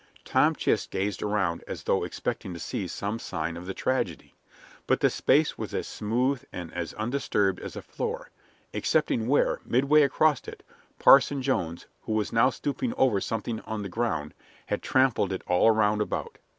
Tom 0.25 0.55
Chist 0.55 0.89
gazed 0.89 1.21
around 1.21 1.63
as 1.67 1.83
though 1.83 2.03
expecting 2.03 2.55
to 2.55 2.59
see 2.59 2.87
some 2.87 3.19
sign 3.19 3.55
of 3.55 3.67
the 3.67 3.73
tragedy, 3.75 4.33
but 4.87 4.99
the 4.99 5.11
space 5.11 5.59
was 5.59 5.75
as 5.75 5.87
smooth 5.87 6.43
and 6.51 6.73
as 6.73 6.95
undisturbed 6.95 7.59
as 7.59 7.75
a 7.75 7.83
floor, 7.83 8.31
excepting 8.73 9.27
where, 9.27 9.59
midway 9.63 10.01
across 10.01 10.47
it, 10.47 10.63
Parson 10.97 11.39
Jones, 11.43 11.85
who 12.05 12.13
was 12.13 12.33
now 12.33 12.49
stooping 12.49 12.95
over 12.97 13.21
something 13.21 13.59
on 13.59 13.83
the 13.83 13.89
ground, 13.89 14.33
had 14.65 14.81
trampled 14.81 15.31
it 15.31 15.43
all 15.45 15.67
around 15.67 16.01
about. 16.01 16.39